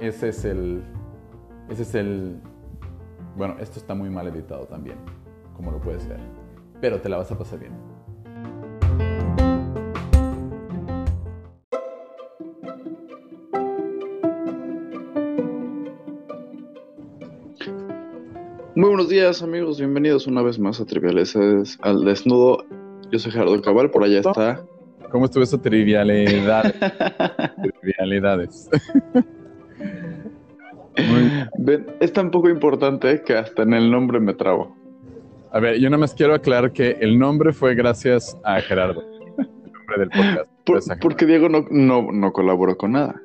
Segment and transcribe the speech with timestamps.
[0.00, 0.82] Ese es el...
[1.68, 2.40] Ese es el...
[3.36, 4.96] Bueno, esto está muy mal editado también,
[5.54, 6.18] como lo puedes ver,
[6.80, 7.72] pero te la vas a pasar bien.
[18.74, 21.36] Muy buenos días amigos, bienvenidos una vez más a Triviales
[21.82, 22.64] al Desnudo.
[23.12, 24.64] Yo soy Gerardo Cabal, por allá está.
[25.10, 26.74] ¿Cómo estuvo esa trivialidad?
[27.82, 28.70] trivialidades.
[31.70, 34.76] Ven, es tan poco importante que hasta en el nombre me trabo.
[35.52, 39.02] A ver, yo nada más quiero aclarar que el nombre fue gracias a Gerardo,
[39.38, 41.00] el nombre del podcast.
[41.00, 43.20] porque Diego no, no, no colaboró con nada.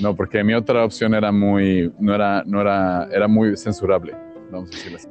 [0.00, 4.14] No, porque mi otra opción era muy, no era, no era, era muy censurable,
[4.50, 5.08] vamos a decirlo así.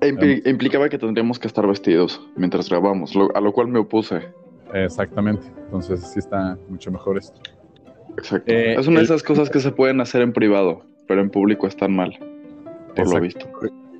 [0.00, 4.20] E implicaba que tendríamos que estar vestidos mientras grabamos, a lo cual me opuse.
[4.74, 7.40] Exactamente, entonces sí está mucho mejor esto.
[8.18, 8.52] Exacto.
[8.52, 11.66] Eh, es una de esas cosas que se pueden hacer en privado, pero en público
[11.66, 12.18] están mal,
[12.94, 13.48] por lo visto.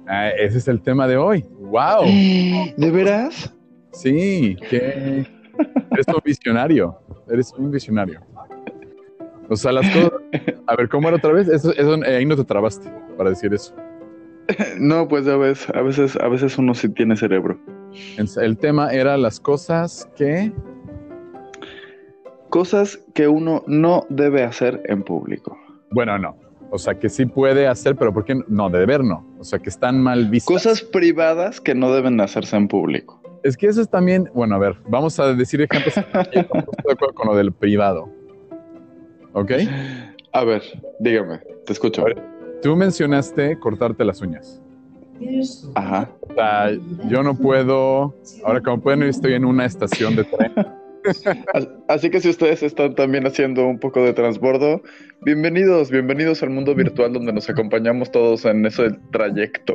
[0.07, 1.45] Ah, ese es el tema de hoy.
[1.59, 2.05] ¡Wow!
[2.77, 3.55] ¿De veras?
[3.93, 5.27] Sí, que
[5.93, 6.99] eres un visionario.
[7.31, 8.21] Eres un visionario.
[9.49, 10.13] O sea, las cosas.
[10.67, 11.49] A ver, ¿cómo era otra vez?
[11.49, 13.75] Eso, eh, ahí no te trabaste para decir eso.
[14.79, 17.59] No, pues ya ves, a veces, a veces uno sí tiene cerebro.
[18.37, 20.53] El tema era las cosas que.
[22.51, 25.59] Cosas que uno no debe hacer en público.
[25.91, 26.37] Bueno, no.
[26.75, 28.69] O sea, que sí puede hacer, pero ¿por qué no?
[28.69, 29.25] De deber no.
[29.39, 30.53] O sea, que están mal vistas.
[30.53, 33.23] Cosas privadas que no deben hacerse en público.
[33.45, 35.95] Es que eso es también, bueno, a ver, vamos a decir ejemplos
[37.15, 38.09] con lo del privado.
[39.35, 39.53] ¿Ok?
[40.33, 40.63] A ver,
[40.99, 42.07] dígame, te escucho.
[42.61, 44.61] tú mencionaste cortarte las uñas.
[45.77, 46.11] Ajá.
[46.23, 46.73] O sea,
[47.09, 50.53] yo no puedo, ahora como pueden ver, estoy en una estación de tren.
[51.89, 54.83] Así que si ustedes están también haciendo un poco de transbordo,
[55.23, 59.75] bienvenidos, bienvenidos al mundo virtual donde nos acompañamos todos en ese trayecto.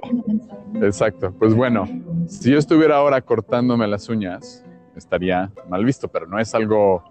[0.81, 1.33] Exacto.
[1.37, 1.87] Pues bueno,
[2.27, 7.03] si yo estuviera ahora cortándome las uñas, estaría mal visto, pero no es algo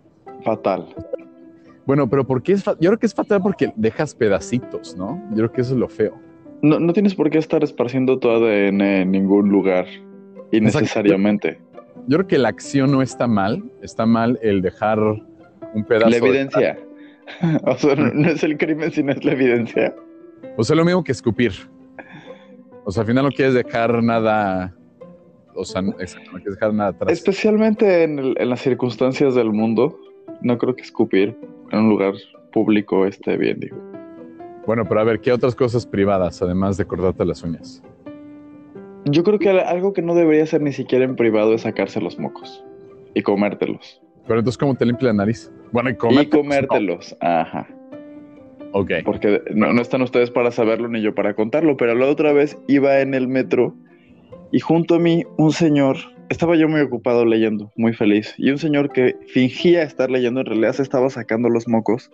[0.44, 0.86] fatal.
[1.86, 5.22] Bueno, pero ¿por qué es Yo creo que es fatal porque dejas pedacitos, ¿no?
[5.30, 6.18] Yo creo que eso es lo feo.
[6.60, 9.86] No, no tienes por qué estar esparciendo tu ADN en ningún lugar
[10.50, 11.60] innecesariamente.
[12.08, 16.08] Yo creo que la acción no está mal, está mal el dejar un pedazo.
[16.08, 16.78] La evidencia.
[17.64, 19.94] o sea, no, es el crimen, sino es la evidencia.
[20.56, 21.52] O sea, lo mismo que escupir.
[22.86, 24.74] O sea, al final no quieres dejar nada.
[25.54, 27.12] O sea, no quieres dejar nada atrás.
[27.12, 30.00] Especialmente en, en las circunstancias del mundo,
[30.40, 31.36] no creo que escupir
[31.72, 32.14] en un lugar
[32.52, 33.76] público esté bien, digo.
[34.66, 37.82] Bueno, pero a ver, ¿qué otras cosas privadas, además de cortarte las uñas?
[39.10, 42.18] Yo creo que algo que no debería ser ni siquiera en privado es sacarse los
[42.18, 42.64] mocos
[43.14, 44.00] y comértelos.
[44.26, 45.50] Pero entonces, ¿cómo te limpia la nariz?
[45.72, 47.16] Bueno, y comértelos.
[47.20, 47.66] Ajá.
[48.72, 48.92] Ok.
[49.04, 52.58] Porque no, no, están ustedes para saberlo ni yo para contarlo, pero la otra vez
[52.66, 53.74] iba en el metro
[54.52, 55.96] y junto a mí un señor
[56.28, 60.46] estaba yo muy ocupado leyendo, muy feliz, y un señor que fingía estar leyendo en
[60.46, 62.10] realidad se estaba sacando los mocos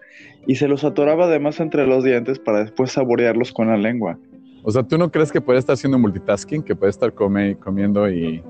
[0.47, 4.19] y se los atoraba además entre los dientes para después saborearlos con la lengua.
[4.65, 8.43] O sea, ¿tú no crees que puede estar haciendo multitasking, que puede estar comiendo y,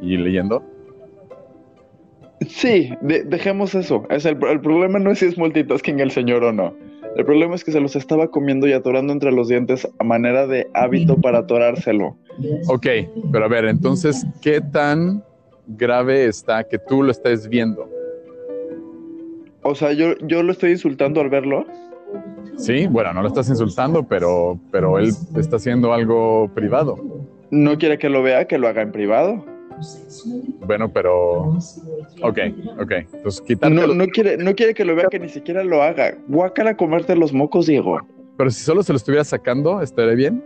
[0.00, 0.64] leyendo?
[2.48, 4.04] Sí, dejemos eso.
[4.08, 6.74] Es el, el problema no es si es multitasking el señor o no.
[7.16, 10.46] El problema es que se los estaba comiendo y atorando entre los dientes a manera
[10.46, 12.16] de hábito para atorárselo.
[12.66, 12.86] Ok,
[13.30, 15.22] pero a ver, entonces, ¿qué tan
[15.68, 17.88] grave está que tú lo estés viendo?
[19.62, 21.66] O sea, yo, yo lo estoy insultando al verlo.
[22.56, 26.96] Sí, bueno, no lo estás insultando, pero, pero él está haciendo algo privado.
[27.50, 29.44] No quiere que lo vea, que lo haga en privado.
[30.66, 31.58] Bueno, pero.
[32.22, 32.38] Ok,
[32.80, 32.92] ok.
[33.12, 36.16] Entonces, No, no, quiere, no quiere que lo vea, que ni siquiera lo haga.
[36.28, 38.00] Guácala comerte los mocos, Diego.
[38.36, 40.42] Pero si solo se lo estuviera sacando, ¿estaría bien?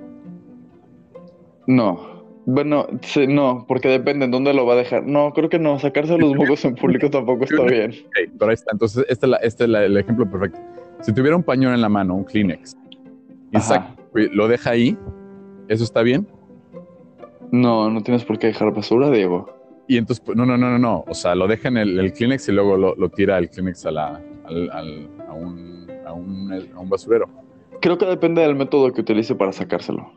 [1.66, 2.18] No.
[2.46, 5.04] Bueno, sí, no, porque depende en dónde lo va a dejar.
[5.06, 5.78] No, creo que no.
[5.78, 7.90] Sacarse los mocos en público tampoco está bien.
[7.90, 8.72] Ok, pero ahí está.
[8.72, 10.58] Entonces, este es, este es el ejemplo perfecto.
[11.00, 12.76] Si tuviera un pañuelo en la mano, un Kleenex,
[13.52, 13.58] y
[14.34, 14.96] lo deja ahí,
[15.68, 16.26] ¿eso está bien?
[17.50, 19.54] No, no tienes por qué dejar basura, Diego.
[19.86, 21.04] Y entonces, no, no, no, no, no.
[21.08, 24.20] O sea, lo deja en el, Kleenex y luego lo, tira el Kleenex a, la,
[24.46, 24.82] a,
[25.32, 27.26] un, a, un, a un basurero.
[27.80, 30.12] Creo que depende del método que utilice para sacárselo.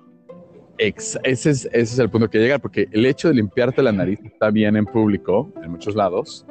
[0.77, 3.91] Ex- ese, es, ese es el punto que llega, porque el hecho de limpiarte la
[3.91, 6.45] nariz está bien en público, en muchos lados.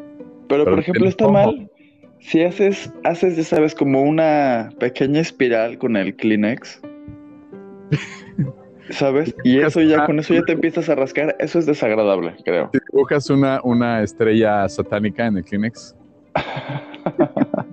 [0.48, 1.70] Pero, Pero por ejemplo, está mal
[2.20, 6.80] si haces, haces, ya sabes, como una pequeña espiral con el Kleenex.
[8.90, 9.34] ¿Sabes?
[9.44, 11.36] Y eso ya, con eso ya te empiezas a rascar.
[11.38, 12.70] Eso es desagradable, creo.
[12.72, 15.96] Si dibujas una, una estrella satánica en el Kleenex,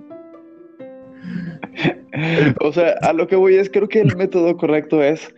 [2.60, 5.34] O sea, a lo que voy es, creo que el método correcto es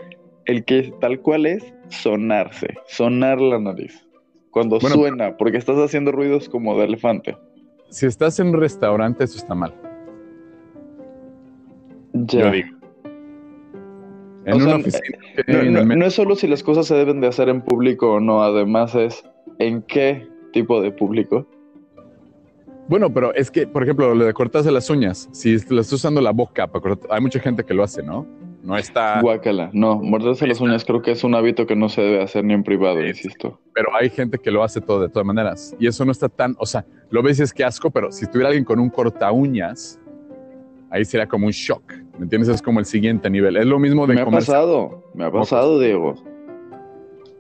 [0.46, 4.06] el que tal cual es sonarse, sonar la nariz.
[4.50, 7.36] Cuando Bueno, suena, porque estás haciendo ruidos como de elefante.
[7.90, 9.75] Si estás en un restaurante, eso está mal.
[12.12, 12.44] Ya.
[12.46, 12.69] Yo digo.
[14.46, 17.20] En O una sea, oficina, No, en no- es solo si las cosas se deben
[17.20, 19.22] de hacer en público o no, además es
[19.58, 21.46] en qué tipo de público.
[22.88, 26.20] Bueno, pero es que, por ejemplo, lo de cortarse las uñas, si le estás usando
[26.20, 28.26] la boca para cortar, hay mucha gente que lo hace, ¿no?
[28.62, 29.70] No está, Guácala.
[29.72, 32.52] No, morderse las uñas creo que es un hábito que no se debe hacer ni
[32.54, 33.06] en privado, Sí.
[33.08, 33.58] insisto.
[33.74, 35.74] pero hay gente que lo hace todo de todas maneras.
[35.78, 38.26] Y eso no está tan, o sea, lo ves y es que asco, pero si
[38.26, 39.98] tuviera alguien con un corta uñas,
[40.90, 41.82] ahí sería como un shock.
[42.18, 42.50] ¿Me entiendes?
[42.50, 43.56] Es como el siguiente nivel.
[43.56, 46.14] Es lo mismo de Me ha pasado, me ha pasado, Diego.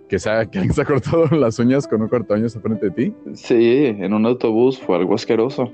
[0.08, 0.28] que, que
[0.58, 3.14] alguien se ha cortado las uñas con un corta uñas frente de ti.
[3.34, 5.70] Sí, en un autobús fue algo asqueroso.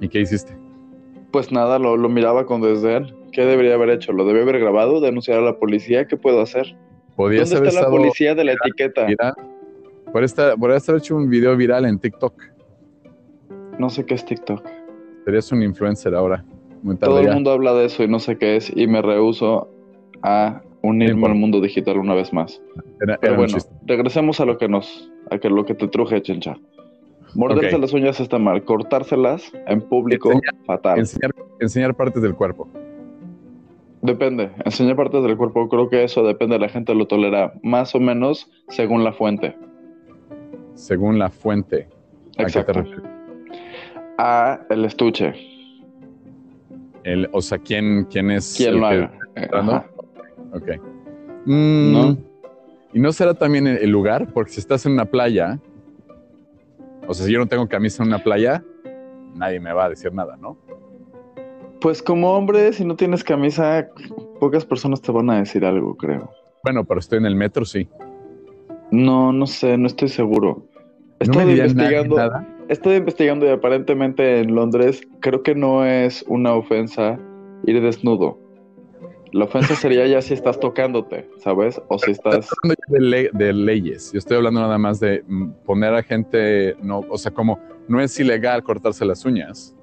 [0.00, 0.56] ¿Y qué hiciste?
[1.32, 3.12] Pues nada, lo, lo miraba con desdén.
[3.32, 4.12] ¿Qué debería haber hecho?
[4.12, 5.00] ¿Lo debía haber grabado?
[5.00, 6.06] ¿Denunciar a la policía?
[6.06, 6.76] ¿Qué puedo hacer?
[7.16, 9.06] ¿Dónde haber está la policía de la etiqueta?
[9.06, 9.34] viral.
[10.12, 12.34] Por esta, podrías haber hecho un video viral en TikTok.
[13.78, 14.64] No sé qué es TikTok.
[15.24, 16.44] Serías un influencer ahora.
[16.82, 19.68] Muy Todo el mundo habla de eso y no sé qué es y me rehuso
[20.22, 22.62] a unirme al mundo digital una vez más.
[23.00, 26.22] Era, Pero era bueno, regresemos a lo que nos, a que lo que te truje,
[26.22, 26.56] chencha.
[27.34, 30.98] Morderse las uñas está mal, cortárselas en público, Enseñar- fatal.
[31.00, 31.30] Enseñar,
[31.60, 32.68] enseñar partes del cuerpo.
[34.02, 38.00] Depende, enseñar partes del cuerpo, creo que eso depende, la gente lo tolera más o
[38.00, 39.56] menos según la fuente.
[40.74, 41.88] según la fuente.
[42.38, 42.72] ¿A qué te Exacto.
[42.74, 43.04] refieres?
[44.18, 45.32] A el estuche,
[47.02, 49.12] El, o sea, ¿quién, quién es quién el lo haga.
[51.44, 52.16] Mm, ¿No?
[52.92, 54.32] ¿Y no será también el, el lugar?
[54.32, 55.58] Porque si estás en una playa,
[57.06, 58.62] o sea, si yo no tengo camisa en una playa,
[59.34, 60.56] nadie me va a decir nada, ¿no?
[61.80, 63.88] Pues como hombre, si no tienes camisa,
[64.40, 66.30] pocas personas te van a decir algo, creo.
[66.64, 67.88] Bueno, pero estoy en el metro, sí.
[68.90, 70.66] No, no sé, no estoy seguro.
[71.20, 72.16] Estoy investigando.
[72.16, 72.46] nada.
[72.68, 77.18] Estoy investigando y aparentemente en Londres creo que no es una ofensa
[77.64, 78.38] ir desnudo.
[79.32, 81.80] La ofensa sería ya si estás tocándote, ¿sabes?
[81.88, 82.36] O si estás...
[82.50, 84.10] Estoy hablando de, le- de leyes.
[84.12, 87.58] Yo estoy hablando nada más de mm, poner a gente, no, o sea, como
[87.88, 89.74] no es ilegal cortarse las uñas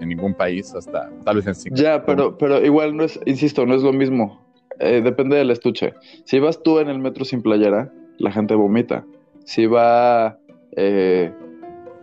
[0.00, 1.84] en ningún país, hasta tal vez en Singapur.
[1.84, 4.40] Ya, pero, pero igual no es, insisto, no es lo mismo.
[4.80, 5.94] Eh, depende del estuche.
[6.24, 9.04] Si vas tú en el metro sin playera, la gente vomita.
[9.44, 10.38] Si va
[10.76, 11.32] eh,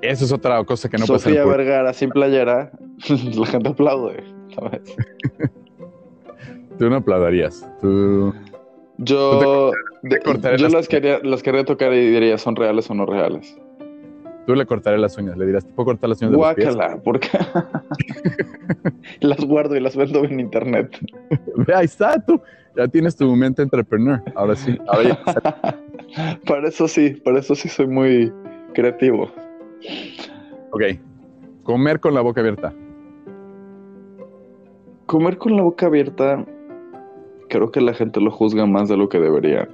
[0.02, 1.48] Eso es otra cosa que no Sofía ser.
[1.48, 2.72] Vergara sin playera,
[3.38, 4.24] la gente aplaude,
[4.56, 4.82] ¿sabes?
[6.78, 7.66] Tú no aplaudirías.
[7.82, 8.34] Tú.
[8.98, 9.72] Yo,
[10.04, 13.58] yo las- las quería, las quería tocar y diría, ¿son reales o no reales?
[14.46, 16.76] Tú le cortaré las uñas, le dirás, ¿te puedo cortar las uñas de los pies?
[16.76, 17.30] Guácala, porque
[19.22, 20.98] las guardo y las vendo en internet.
[21.56, 22.40] Ve, ahí está, tú.
[22.76, 24.22] Ya tienes tu mente entrepreneur.
[24.36, 24.78] Ahora sí.
[24.88, 28.32] Ahora ya- para eso sí, para eso sí soy muy
[28.74, 29.32] creativo.
[30.72, 30.84] ok.
[31.64, 32.72] Comer con la boca abierta.
[35.08, 36.46] Comer con la boca abierta,
[37.50, 39.68] creo que la gente lo juzga más de lo que debería.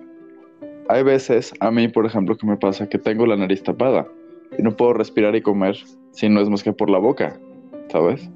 [0.89, 4.07] Hay veces, a mí, por ejemplo, que me pasa que tengo la nariz tapada
[4.59, 5.77] no puedo respirar y comer
[6.11, 7.39] si no es más que por la boca,
[7.89, 8.29] ¿sabes?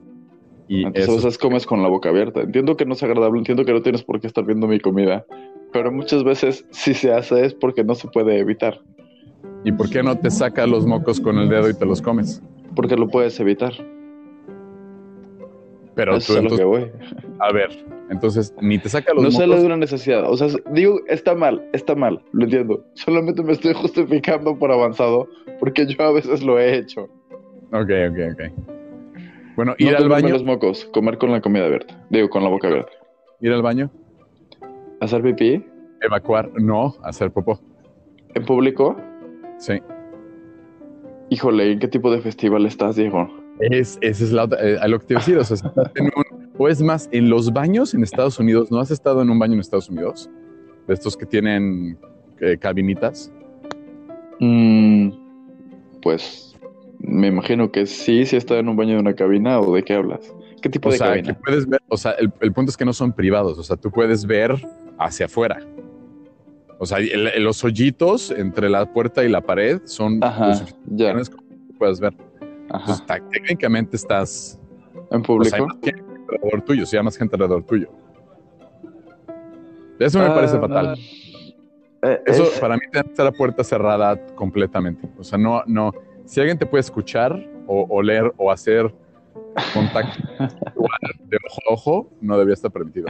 [0.67, 2.41] Y Entonces, eso a veces comes con la boca abierta.
[2.41, 5.25] Entiendo que no es agradable, entiendo que no tienes por qué estar viendo mi comida,
[5.72, 8.79] pero muchas veces si se hace es porque no se puede evitar,
[9.65, 12.41] ¿Y por qué no te sacas los mocos con el dedo y te los comes?
[12.75, 13.74] porque lo puedes evitar.
[15.96, 17.36] Pero Eso tú es a lo que entonces, voy.
[17.40, 17.70] a ver,
[18.10, 20.30] entonces ni te saca los No le da una necesidad.
[20.30, 22.84] O sea, digo, está mal, está mal, lo entiendo.
[22.96, 25.28] Solamente me estoy justificando por avanzado,
[25.60, 27.04] porque yo a veces lo he hecho.
[27.72, 28.42] Ok, ok, ok.
[29.56, 31.98] Bueno, Ir ir al baño, los mocos, comer con la comida abierta.
[32.10, 32.92] Digo, con la boca abierta.
[33.40, 33.90] ir al baño,
[35.00, 35.64] Hacer pipí
[36.02, 37.60] evacuar, no, hacer popó.
[38.34, 38.98] en público.
[39.58, 39.82] Sí.
[41.30, 43.30] Híjole, ¿en qué tipo de festival estás, Diego?
[43.59, 45.55] Es, esa es la otra, eh, a lo que te iba a decir, o sea,
[45.57, 48.91] si estás en un- o es más, en los baños en Estados Unidos, ¿no has
[48.91, 50.29] estado en un baño en Estados Unidos?
[50.88, 51.97] De estos que tienen
[52.39, 53.31] eh, cabinitas.
[54.39, 55.09] Mm,
[56.01, 56.55] pues
[57.00, 59.93] me imagino que sí, si está en un baño de una cabina o de qué
[59.95, 60.33] hablas.
[60.62, 61.39] ¿Qué tipo O de sea, que cabina?
[61.45, 63.91] puedes ver, o sea, el, el punto es que no son privados, o sea, tú
[63.91, 64.53] puedes ver
[64.97, 65.59] hacia afuera.
[66.79, 70.53] O sea, el- el- los hoyitos entre la puerta y la pared son Ajá,
[70.88, 71.13] ya.
[71.15, 71.31] que
[71.77, 72.13] puedes ver.
[72.69, 73.05] Ajá.
[73.05, 74.60] Ta- técnicamente estás,
[74.93, 75.67] En o hay público.
[75.67, 77.89] más gente alrededor tuyo, si hay más gente alrededor tuyo.
[80.00, 80.98] Eso me parece Ah, fatal.
[82.03, 85.07] eh, Eso es- para mí tiene que estar la puerta cerrada completamente.
[85.17, 85.91] O sea, no, no.
[86.25, 88.93] Si alguien te puede escuchar o oler o hacer
[89.74, 90.17] contacto
[91.29, 93.07] de ojo a ojo, no debería estar permitido.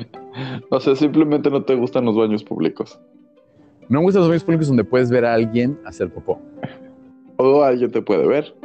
[0.69, 2.99] O sea, simplemente no te gustan los baños públicos.
[3.89, 6.39] No me gustan los baños públicos donde puedes ver a alguien hacer popó.
[7.37, 8.55] O alguien te puede ver.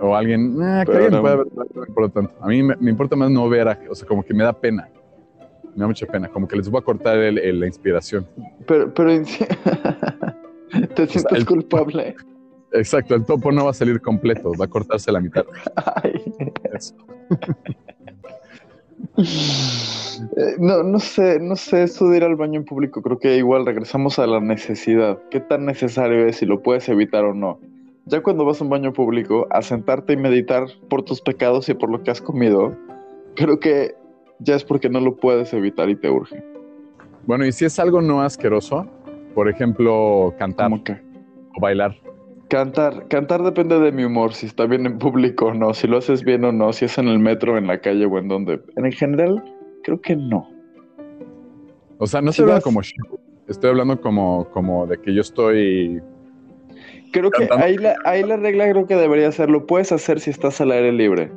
[0.00, 1.20] O alguien, ah, que alguien no.
[1.22, 2.34] pueda ver, no me importa tanto.
[2.44, 4.52] A mí me, me importa más no ver, a, o sea, como que me da
[4.52, 4.88] pena.
[5.74, 8.26] Me da mucha pena, como que les voy a cortar el- el- la inspiración.
[8.66, 9.10] Pero, pero
[10.94, 12.14] te sientes el- culpable.
[12.72, 15.44] Exacto, el topo no va a salir completo, va a cortarse la mitad.
[16.02, 16.20] Ay.
[16.72, 16.94] Eso.
[20.36, 23.36] Eh, No, no sé, no sé, eso de ir al baño en público, creo que
[23.36, 25.18] igual regresamos a la necesidad.
[25.30, 27.58] ¿Qué tan necesario es si lo puedes evitar o no?
[28.06, 31.74] Ya cuando vas a un baño público, a sentarte y meditar por tus pecados y
[31.74, 32.76] por lo que has comido,
[33.34, 33.94] creo que
[34.40, 36.42] ya es porque no lo puedes evitar y te urge.
[37.26, 38.86] Bueno, y si es algo no asqueroso,
[39.34, 41.96] por ejemplo, cantar o bailar.
[42.48, 45.96] cantar, cantar depende de mi humor, si está bien en público o no, si lo
[45.96, 48.60] haces bien o no, si es en el metro, en la calle o en donde.
[48.76, 49.42] En general,
[49.82, 50.46] creo que no.
[51.98, 53.18] O sea, no Si estoy vas- como show,
[53.48, 56.02] estoy hablando como, como de que yo estoy.
[57.14, 60.30] Creo que ahí la, ahí la regla creo que debería ser, lo puedes hacer si
[60.30, 61.30] estás al aire libre.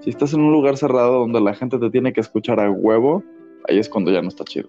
[0.00, 3.24] Si estás en un lugar cerrado donde la gente te tiene que escuchar a huevo,
[3.66, 4.68] ahí es cuando ya no está chido.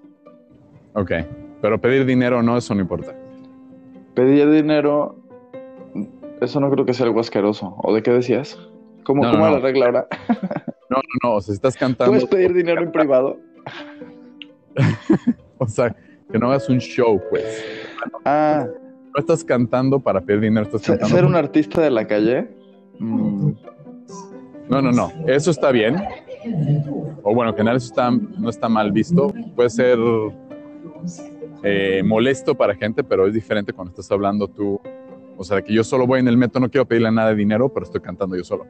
[0.93, 1.11] Ok.
[1.61, 3.13] Pero pedir dinero no, eso no importa.
[4.13, 5.17] Pedir dinero,
[6.39, 7.75] eso no creo que sea algo asqueroso.
[7.83, 8.57] ¿O de qué decías?
[9.03, 10.07] ¿Cómo, No, cómo no, la regla ahora?
[10.89, 11.35] No, no, no.
[11.37, 12.11] O sea, si estás cantando.
[12.11, 13.37] ¿Puedes pedir dinero en privado?
[15.57, 15.95] O sea,
[16.31, 17.63] que no hagas un show, pues.
[18.25, 18.67] Ah,
[19.15, 21.15] No estás cantando para pedir dinero, estás cantando.
[21.15, 22.49] ser un artista de la calle.
[22.99, 23.51] Mm,
[24.69, 25.11] No, no, no.
[25.27, 25.97] Eso está bien.
[27.23, 29.31] O bueno, en general eso está, no está mal visto.
[29.55, 29.97] Puede ser
[31.63, 34.79] eh, molesto para gente, pero es diferente cuando estás hablando tú.
[35.37, 37.69] O sea, que yo solo voy en el metro, no quiero pedirle nada de dinero,
[37.69, 38.65] pero estoy cantando yo solo.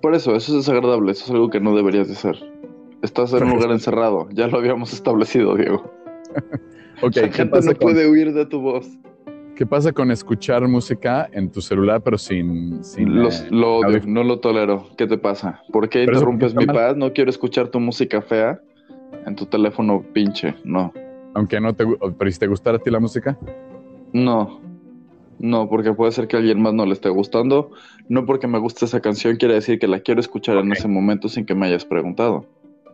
[0.00, 2.36] Por eso, eso es desagradable, eso es algo que no deberías de hacer.
[3.02, 5.90] Estás en un lugar encerrado, ya lo habíamos establecido, Diego.
[7.06, 8.86] Ok, la ¿qué gente pasa, no con, puede huir de tu voz.
[9.56, 12.82] qué pasa con escuchar música en tu celular, pero sin...
[12.84, 14.14] sin Los- eh, lo odio, audífonos?
[14.14, 14.86] no lo tolero.
[14.96, 15.62] ¿Qué te pasa?
[15.72, 16.74] ¿Por qué Pero interrumpes mi mal.
[16.76, 16.96] paz?
[16.96, 18.60] No quiero escuchar tu música fea
[19.26, 20.54] en tu teléfono pinche.
[20.64, 20.92] No,
[21.34, 21.84] Aunque no te...
[21.84, 23.38] gu- Pero si te gustara a ti la música,
[24.12, 24.60] no,
[25.38, 27.70] no, porque puede ser que a alguien más no le esté gustando.
[28.08, 31.28] No porque me guste esa canción quiere decir que la quiero escuchar en ese momento
[31.28, 32.46] sin que me hayas preguntado.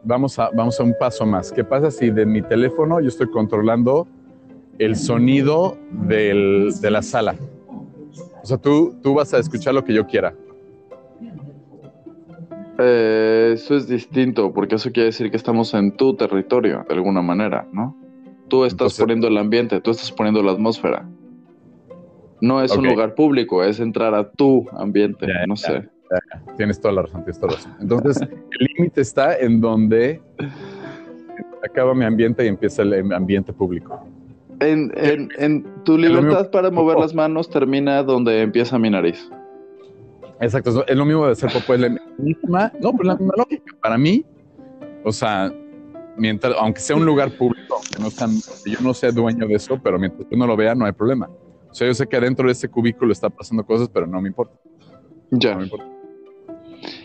[0.04, 1.52] Vamos a, vamos a un paso más.
[1.52, 4.06] ¿Qué pasa si de mi teléfono yo estoy controlando
[4.78, 5.76] el sonido
[6.08, 7.34] del- de la sala?
[8.42, 10.34] O sea, tú, tú vas a escuchar lo que yo quiera.
[12.78, 17.20] Eh, eso es distinto, porque eso quiere decir que estamos en tu territorio, de alguna
[17.20, 17.94] manera, ¿no?
[18.48, 21.06] Tú estás Entonces- poniendo el ambiente, tú estás poniendo la atmósfera.
[22.40, 25.66] No es un lugar público, es entrar a tu ambiente, Ya, no ya.
[25.82, 25.88] sé.
[26.56, 27.76] Tienes toda la razón, tienes toda la razón.
[27.80, 30.20] Entonces, el límite está en donde
[31.62, 34.04] acaba mi ambiente y empieza el ambiente público.
[34.60, 39.30] En, en, en tu libertad para mover las manos termina donde empieza mi nariz.
[40.40, 43.74] Exacto, es lo- mismo de hacer popó, es la misma, no, pero la misma lógica.
[43.82, 44.24] Para mí,
[45.04, 45.52] o sea,
[46.16, 48.10] mientras, aunque sea un lugar público, aunque no
[48.64, 50.92] que yo no sea dueño de eso, pero mientras yo no lo vea, no hay
[50.92, 51.28] problema.
[51.70, 54.28] O sea, yo sé que adentro de ese cubículo está pasando cosas, pero no me
[54.28, 54.54] importa.
[55.30, 55.52] Ya.
[55.52, 55.86] No me importa.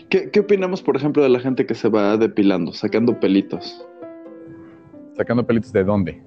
[0.08, 3.84] ¿Qué, ¿Qué opinamos, por ejemplo, de la gente que se va depilando, sacando pelitos?
[5.16, 6.22] Sacando pelitos de dónde?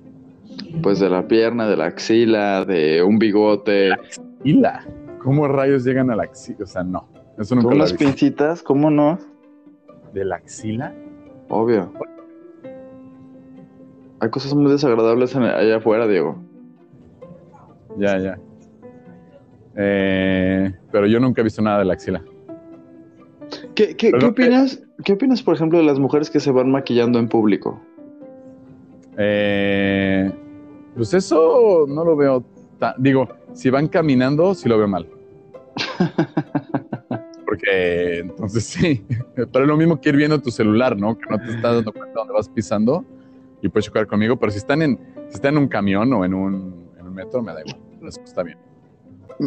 [0.81, 3.91] Pues de la pierna, de la axila, de un bigote,
[4.43, 4.85] la,
[5.19, 6.57] ¿cómo rayos llegan a la axila?
[6.63, 7.07] O sea, no.
[7.37, 9.17] Eso nunca con unas pincitas, ¿cómo no?
[10.13, 10.93] ¿De la axila?
[11.47, 11.93] Obvio.
[14.19, 16.37] Hay cosas muy desagradables allá afuera, Diego.
[17.97, 18.39] Ya, ya.
[19.75, 22.21] Eh, pero yo nunca he visto nada de la axila.
[23.79, 26.41] ¿Qué, qué, Pero qué lo que- opinas, ¿Qué opinas, por ejemplo, de las mujeres que
[26.41, 27.79] se van maquillando en público?
[29.17, 30.29] Eh,
[30.95, 32.43] pues eso no lo veo
[32.77, 32.95] tan...
[32.97, 35.07] Digo, si van caminando, sí lo veo mal.
[37.45, 39.03] Porque entonces sí,
[39.35, 41.17] pero es lo mismo que ir viendo tu celular, ¿no?
[41.17, 43.03] Que no te estás dando cuenta dónde vas pisando
[43.61, 46.33] y puedes chocar conmigo, pero si están en, si están en un camión o en
[46.33, 47.77] un, en un metro, me da igual.
[48.07, 48.57] Eso está bien.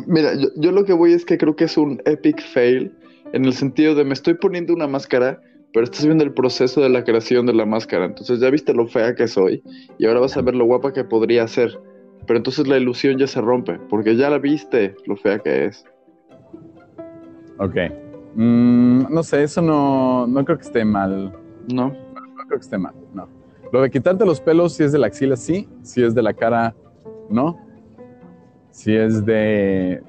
[0.07, 2.93] Mira, yo, yo lo que voy es que creo que es un epic fail
[3.33, 5.41] en el sentido de me estoy poniendo una máscara,
[5.73, 8.05] pero estás viendo el proceso de la creación de la máscara.
[8.05, 9.63] Entonces ya viste lo fea que soy
[9.99, 11.79] y ahora vas a ver lo guapa que podría ser.
[12.27, 15.85] Pero entonces la ilusión ya se rompe, porque ya la viste lo fea que es.
[17.59, 17.77] Ok.
[18.35, 21.33] Mm, no sé, eso no, no creo que esté mal.
[21.73, 21.89] ¿No?
[21.89, 23.29] No creo que esté mal, no.
[23.73, 25.69] Lo de quitarte los pelos, si es de la axila, sí.
[25.83, 26.75] Si es de la cara,
[27.31, 27.59] no.
[28.71, 30.03] Si es de.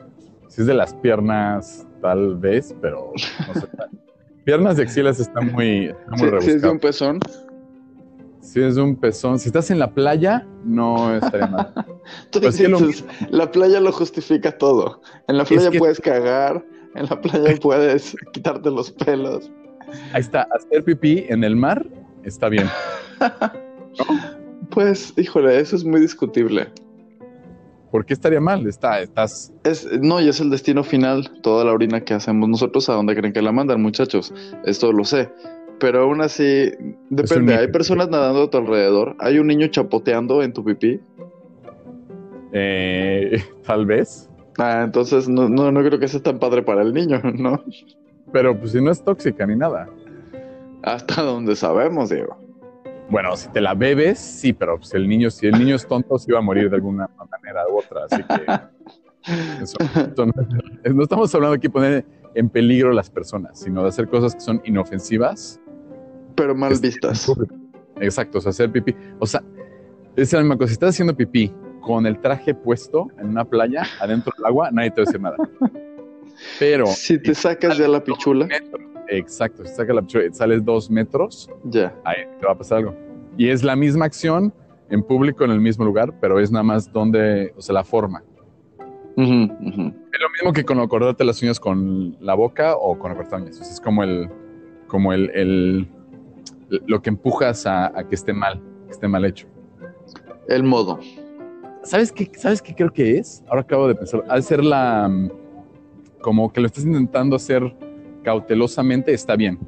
[0.50, 3.14] Si es de las piernas, tal vez, pero
[3.48, 3.68] no sé.
[4.44, 7.20] piernas y axilas están muy, están muy Si, si es de un pezón,
[8.42, 11.74] Si es un pezón, si estás en la playa, no estaría mal.
[12.30, 15.02] tú Pues lo dices, la playa lo justifica todo.
[15.30, 19.50] En la playa que- puedes cagar, en la playa puedes quitarte los pelos.
[20.12, 21.88] Ahí está, hacer pipí en el mar
[22.24, 22.68] está bien.
[24.72, 26.68] Pues, híjole, eso es muy discutible.
[27.94, 28.66] ¿Por qué estaría mal?
[28.66, 29.54] Está, estás.
[29.64, 33.16] Es, no, y es el destino final, toda la orina que hacemos nosotros, ¿a dónde
[33.16, 34.34] creen que la mandan, muchachos?
[34.66, 35.30] Esto lo sé.
[35.80, 36.72] Pero aún así,
[37.12, 37.56] depende.
[37.56, 39.16] Hay personas nadando a tu alrededor.
[39.20, 41.02] Hay un niño chapoteando en tu pipí.
[42.52, 44.28] eh, tal vez.
[44.58, 47.64] Ah, entonces no, no, no creo que sea tan padre para el niño, ¿no?
[48.32, 49.88] Pero pues si no es tóxica ni nada.
[50.82, 52.43] Hasta donde sabemos, Diego.
[53.10, 56.18] Bueno, si te la bebes, sí, pero pues el niño, si el niño es tonto,
[56.18, 58.06] sí va a morir de alguna manera u otra.
[58.10, 60.34] Así que eso, eso no,
[60.94, 62.06] no estamos hablando aquí de poner
[62.36, 65.60] en peligro a las personas, sino de hacer cosas que son inofensivas.
[66.36, 67.32] Pero mal vistas.
[68.00, 68.96] Exacto, o sea, hacer pipí.
[69.20, 69.44] O sea,
[70.16, 70.70] es la misma cosa.
[70.70, 74.92] Si estás haciendo pipí con el traje puesto en una playa, adentro del agua, nadie
[74.92, 75.38] te va a decir nada.
[76.60, 78.48] Pero Si te sacas ya la pichula,
[79.10, 81.94] Exacto, si sacas la pichula y sales dos metros, ya.
[82.06, 82.96] ahí te va a pasar algo.
[83.38, 84.54] Y es la misma acción
[84.90, 88.24] en público en el mismo lugar, pero es nada más donde, o sea, la forma.
[89.16, 93.12] Es lo mismo que con lo cortarte las uñas con la boca o con.
[93.12, 94.30] O sea, es como el,
[94.88, 95.88] como el, el-
[96.88, 99.48] lo que empujas a, a que esté mal, que esté mal hecho.
[100.48, 101.00] El modo.
[101.84, 103.44] ¿Sabes qué, ¿Sabes qué creo que es?
[103.48, 104.24] Ahora acabo de pensar.
[104.30, 105.10] Al ser la.
[106.22, 107.76] Como que lo estás intentando hacer
[108.24, 109.60] cautelosamente, está bien.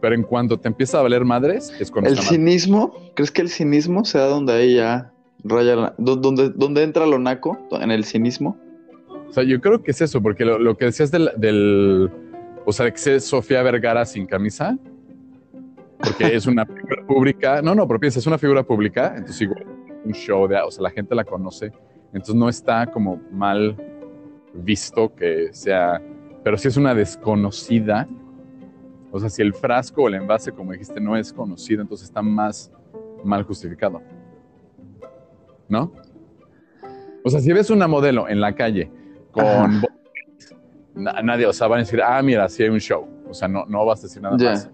[0.00, 2.34] Pero en cuanto te empieza a valer madres, es cuando El está mal.
[2.36, 5.10] cinismo, ¿crees que el cinismo sea donde ahí ya
[5.42, 7.58] raya donde, donde entra lo naco?
[7.72, 8.56] En el cinismo.
[9.28, 12.10] O sea, yo creo que es eso, porque lo, lo que decías del, del.
[12.66, 14.78] O sea, que sea Sofía Vergara sin camisa,
[15.98, 17.62] porque es una figura pública.
[17.62, 19.64] No, no, pero piensa, es una figura pública, entonces igual
[20.04, 20.56] un show de.
[20.60, 21.72] O sea, la gente la conoce,
[22.12, 23.76] entonces no está como mal
[24.52, 26.00] visto que sea.
[26.44, 28.06] Pero si es una desconocida,
[29.10, 32.22] o sea, si el frasco o el envase, como dijiste, no es conocido, entonces está
[32.22, 32.70] más
[33.24, 34.02] mal justificado.
[35.68, 35.92] ¿No?
[37.24, 38.90] O sea, si ves una modelo en la calle
[39.32, 39.82] con
[40.94, 43.06] nadie, o sea, van a decir, ah, mira, sí hay un show.
[43.28, 44.70] O sea, no, no vas a decir nada más.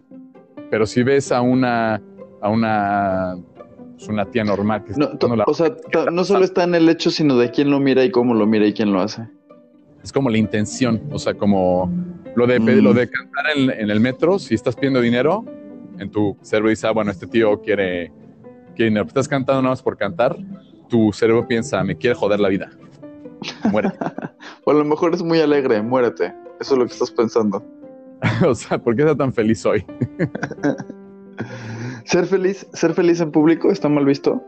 [0.69, 2.03] Pero si ves a una,
[2.41, 3.37] a una,
[3.97, 5.75] pues, una tía normal que está No, la- o sea,
[6.11, 8.67] no solo está en el hecho, sino de quién lo mira y cómo lo mira
[8.67, 9.29] y quién lo hace.
[10.03, 11.91] Es como la intención, o sea, como
[12.37, 12.83] lo de, Mm.
[12.83, 15.45] lo de cantar en, en el metro, si estás pidiendo dinero,
[15.99, 18.13] en tu cerebro dice, ah, bueno, este tío quiere,
[18.75, 19.07] quiere dinero.
[19.07, 20.37] Estás cantando nada más por cantar,
[20.89, 22.71] tu cerebro piensa, me quiere joder la vida.
[23.71, 23.91] Muere.
[24.65, 26.35] O a lo mejor es muy alegre, muérete.
[26.61, 27.65] Eso es lo que estás pensando.
[28.47, 29.85] o sea, ¿por qué está tan feliz hoy?
[32.05, 34.43] Ser feliz, ser feliz en público está mal visto.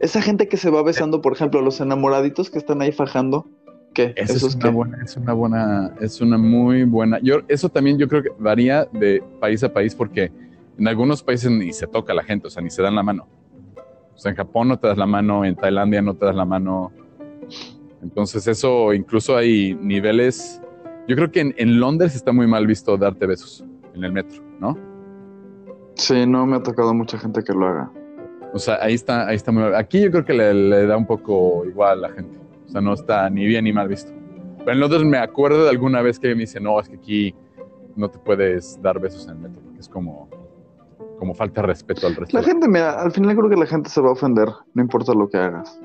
[0.00, 3.48] Esa gente que se va besando, por ejemplo, los enamoraditos que están ahí fajando,
[3.96, 4.12] ¿qué?
[4.14, 4.70] Eso es, ¿Esos una qué?
[4.70, 7.18] buena, es una buena, es una muy buena.
[7.22, 10.30] Yo, eso también yo creo que varía de país a país porque
[10.78, 13.26] en algunos países ni se toca la gente, o sea, ni se dan la mano.
[14.14, 16.44] O sea, en Japón no te das la mano, en Tailandia no te das la
[16.44, 16.92] mano.
[18.02, 20.60] Entonces eso, incluso hay niveles.
[21.08, 24.42] Yo creo que en, en Londres está muy mal visto darte besos en el metro,
[24.60, 24.76] ¿no?
[25.94, 27.90] Sí, no me ha tocado mucha gente que lo haga.
[28.52, 29.74] O sea, ahí está, ahí está muy mal.
[29.74, 32.45] Aquí yo creo que le, le da un poco igual a la gente.
[32.66, 34.12] O sea, no está ni bien ni mal visto.
[34.58, 37.34] Pero en Londres me acuerdo de alguna vez que me dice, no, es que aquí
[37.94, 40.28] no te puedes dar besos en el metro, porque es como,
[41.18, 42.36] como falta de respeto al resto.
[42.36, 45.14] La gente, mira, al final creo que la gente se va a ofender, no importa
[45.14, 45.80] lo que hagas.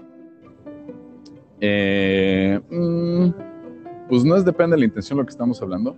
[1.59, 3.29] Eh, mm,
[4.09, 5.95] pues no es depende de la intención lo que estamos hablando.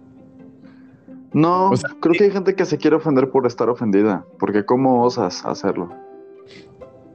[1.31, 4.65] No, O sea, creo que hay gente que se quiere ofender por estar ofendida, porque
[4.65, 5.89] cómo osas hacerlo.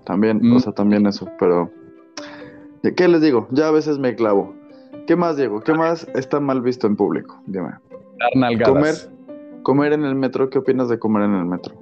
[0.05, 0.57] También, Mm.
[0.57, 1.71] o sea, también eso, pero
[2.97, 3.49] ¿qué les digo?
[3.51, 4.55] Ya a veces me clavo.
[5.07, 5.61] ¿Qué más, Diego?
[5.61, 7.41] ¿Qué más está mal visto en público?
[7.47, 7.71] Dime.
[8.64, 8.95] Comer,
[9.62, 11.75] comer en el metro, ¿qué opinas de comer en el metro?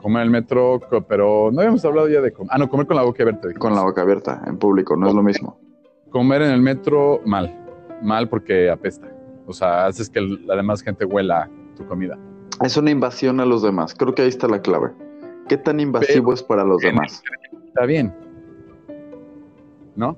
[0.00, 2.50] Comer en el metro, pero no habíamos hablado ya de comer.
[2.52, 3.52] Ah, no, comer con la boca abierta.
[3.54, 5.58] Con la boca abierta, en público, no es lo mismo.
[6.10, 7.54] Comer en el metro, mal.
[8.02, 9.08] Mal porque apesta.
[9.46, 12.18] O sea, haces que la demás gente huela tu comida.
[12.62, 13.94] Es una invasión a los demás.
[13.94, 14.90] Creo que ahí está la clave.
[15.48, 17.22] ¿Qué tan invasivo es para los demás?
[17.66, 18.14] Está bien.
[19.98, 20.16] ¿No?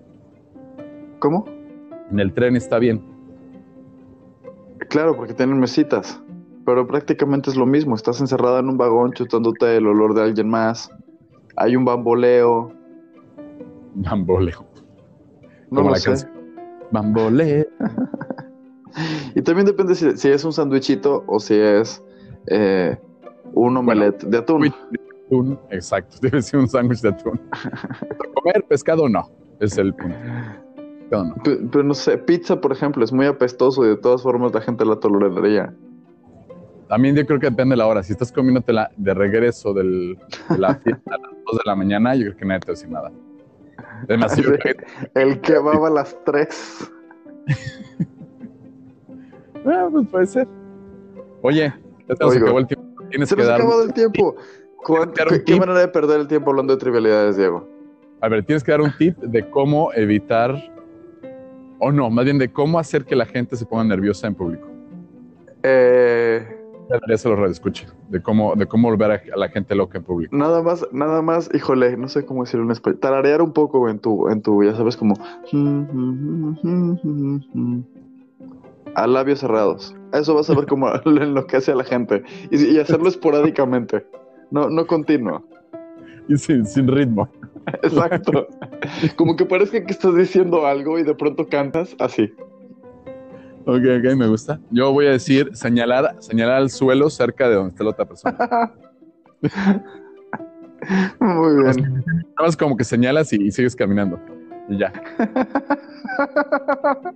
[1.20, 1.46] ¿Cómo?
[2.10, 3.02] En el tren está bien.
[4.90, 6.22] Claro, porque tienen mesitas.
[6.66, 7.94] Pero prácticamente es lo mismo.
[7.94, 10.90] Estás encerrada en un vagón chutándote el olor de alguien más.
[11.56, 12.72] Hay un bamboleo.
[13.94, 14.66] Bamboleo.
[15.70, 16.10] No Como lo la sé.
[16.10, 16.30] canción.
[16.92, 17.66] Bamboleo.
[19.36, 22.02] Y también depende si, si es un sandwichito o si es
[22.48, 22.98] eh,
[23.54, 24.62] un omelette de atún.
[24.62, 24.74] Uy,
[25.26, 26.16] Atún, exacto.
[26.22, 27.40] Debe ser un sándwich de atún.
[28.34, 29.30] Comer pescado no.
[29.60, 30.16] Es el punto.
[31.10, 31.34] No.
[31.44, 34.84] Pero, no sé, pizza, por ejemplo, es muy apestoso y de todas formas la gente
[34.84, 35.74] la toleraría.
[36.88, 38.02] También yo creo que depende de la hora.
[38.02, 40.18] Si estás comiéndotela de regreso del,
[40.48, 42.72] de la fiesta a las 2 de la mañana, yo creo que nadie te va
[42.72, 43.12] decir nada.
[44.08, 44.54] Demasiado.
[44.54, 44.70] Sí.
[45.14, 46.90] El kebab a las 3.
[49.66, 50.48] Ah, pues puede ser.
[51.42, 51.72] Oye,
[52.08, 53.04] ya se nos acabó el tiempo.
[53.10, 54.34] Tienes Se que nos acabado el tiempo.
[54.84, 57.68] ¿Cuán- Dar un ¿Qué, manera de perder el tiempo hablando de trivialidades, Diego?
[58.20, 60.54] A ver, tienes que dar un tip de cómo evitar.
[61.78, 64.68] O no, más bien de cómo hacer que la gente se ponga nerviosa en público.
[65.62, 66.46] Eh,
[67.09, 67.87] Ya se lo escuche.
[68.11, 70.37] De cómo, de cómo volver a, a la gente loca en público.
[70.37, 72.98] nada más, nada más, híjole, no sé cómo decirlo en español.
[73.00, 75.14] Tararear un poco en tu, en tu, ya sabes, como.
[78.94, 79.94] A labios cerrados.
[80.12, 82.22] Eso vas a ver cómo lo enloquece a la gente.
[82.50, 84.04] Y, y hacerlo esporádicamente.
[84.50, 85.44] No, no continuo.
[86.28, 87.28] Y sin, sin ritmo.
[87.82, 88.48] Exacto.
[89.16, 92.32] Como que parezca que estás diciendo algo y de pronto cantas así.
[93.66, 94.58] Ok, ok, me gusta.
[94.70, 98.72] Yo voy a decir señalar, señalar al suelo cerca de donde está la otra persona.
[101.20, 102.04] Muy bien.
[102.04, 104.18] Nada más como que señalas y, y sigues caminando.
[104.68, 104.92] Y ya.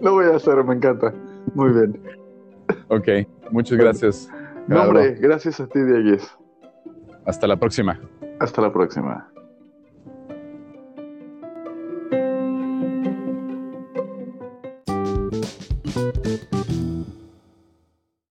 [0.00, 1.12] Lo voy a hacer, me encanta.
[1.54, 2.00] Muy bien.
[2.88, 3.08] Ok,
[3.50, 4.28] muchas gracias.
[4.66, 6.28] No, hombre, gracias a ti, Dieguis.
[7.24, 8.00] Hasta la próxima.
[8.40, 9.28] Hasta la próxima.